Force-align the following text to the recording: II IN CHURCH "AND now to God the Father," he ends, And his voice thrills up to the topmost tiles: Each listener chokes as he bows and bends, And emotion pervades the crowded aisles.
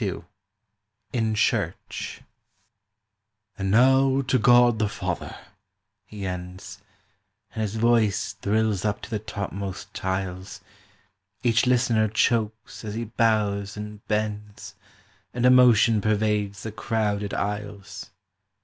II 0.00 0.22
IN 1.12 1.34
CHURCH 1.34 2.22
"AND 3.58 3.72
now 3.72 4.22
to 4.22 4.38
God 4.38 4.78
the 4.78 4.88
Father," 4.88 5.34
he 6.06 6.24
ends, 6.24 6.80
And 7.52 7.60
his 7.60 7.74
voice 7.74 8.34
thrills 8.34 8.84
up 8.84 9.02
to 9.02 9.10
the 9.10 9.18
topmost 9.18 9.92
tiles: 9.92 10.60
Each 11.42 11.66
listener 11.66 12.06
chokes 12.06 12.84
as 12.84 12.94
he 12.94 13.06
bows 13.06 13.76
and 13.76 14.06
bends, 14.06 14.76
And 15.32 15.44
emotion 15.44 16.00
pervades 16.00 16.62
the 16.62 16.70
crowded 16.70 17.34
aisles. 17.34 18.12